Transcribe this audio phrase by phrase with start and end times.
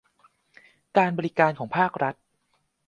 [0.97, 2.15] การบริการของภาครัฐ